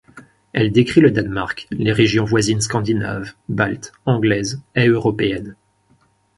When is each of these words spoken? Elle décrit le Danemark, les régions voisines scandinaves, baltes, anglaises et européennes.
Elle 0.53 0.71
décrit 0.71 0.99
le 0.99 1.11
Danemark, 1.11 1.67
les 1.69 1.91
régions 1.91 2.25
voisines 2.25 2.61
scandinaves, 2.61 3.33
baltes, 3.49 3.93
anglaises 4.07 4.59
et 4.75 4.87
européennes. 4.87 5.55